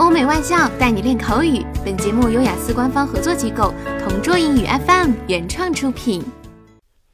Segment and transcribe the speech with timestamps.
[0.00, 1.62] 欧美外教带你练口语。
[1.84, 6.24] 本节目由雅思官方合作机构同桌英语 FM 原创出品。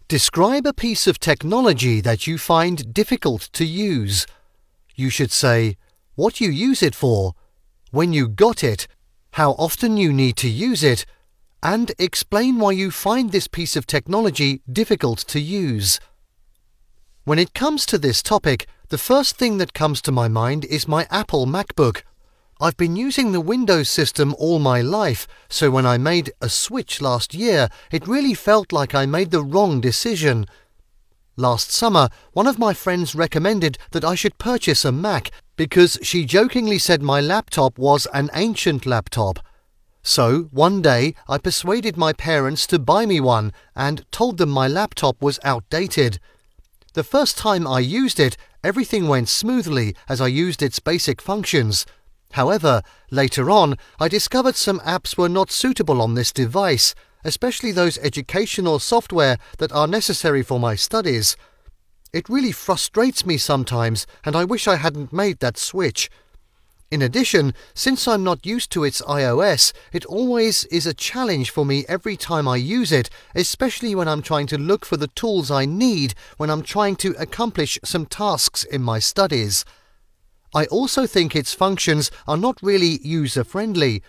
[0.08, 4.24] Describe a piece of technology that you find difficult to use.
[4.94, 5.76] You should say
[6.14, 7.32] what you use it for,
[7.90, 8.86] when you got it,
[9.32, 11.04] how often you need to use it,
[11.60, 15.98] and explain why you find this piece of technology difficult to use.
[17.24, 20.86] When it comes to this topic, the first thing that comes to my mind is
[20.86, 22.02] my Apple MacBook.
[22.63, 27.01] I've been using the Windows system all my life, so when I made a switch
[27.01, 30.45] last year, it really felt like I made the wrong decision.
[31.35, 36.23] Last summer, one of my friends recommended that I should purchase a Mac because she
[36.23, 39.39] jokingly said my laptop was an ancient laptop.
[40.03, 44.67] So, one day, I persuaded my parents to buy me one and told them my
[44.67, 46.19] laptop was outdated.
[46.93, 51.87] The first time I used it, everything went smoothly as I used its basic functions.
[52.31, 57.97] However, later on, I discovered some apps were not suitable on this device, especially those
[57.99, 61.35] educational software that are necessary for my studies.
[62.13, 66.09] It really frustrates me sometimes, and I wish I hadn't made that switch.
[66.91, 71.65] In addition, since I'm not used to its iOS, it always is a challenge for
[71.65, 75.49] me every time I use it, especially when I'm trying to look for the tools
[75.49, 79.63] I need when I'm trying to accomplish some tasks in my studies.
[80.53, 84.03] I also think its functions are not really user friendly.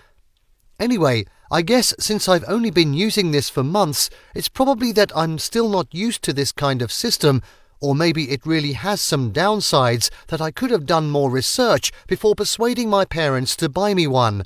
[0.81, 5.39] Anyway, I guess since I've only been using this for months, it's probably that I'm
[5.39, 7.43] still not used to this kind of system,
[7.81, 12.35] or maybe it really has some downsides that I could have done more research before
[12.35, 14.45] persuading my parents to buy me one.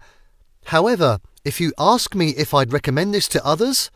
[0.67, 3.91] However, if you ask me if I'd recommend this to others,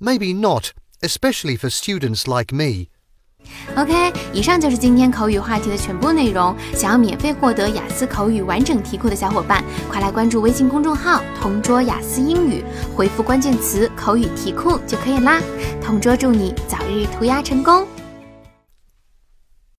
[0.00, 2.90] maybe not, especially for students like me.
[3.76, 6.54] OK，以上就是今天口语话题的全部内容。
[6.74, 12.64] 想要免费获得雅思口语完整题库的小伙伴，快来关注微信公众号“同桌雅思英语”，
[12.96, 15.40] 回复关键词“口语题库”就可以啦。
[15.80, 17.86] 同桌祝你早日涂鸦成功！